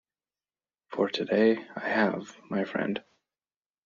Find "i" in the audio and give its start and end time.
1.75-1.87